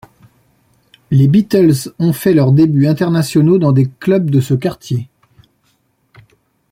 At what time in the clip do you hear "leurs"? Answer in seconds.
2.33-2.53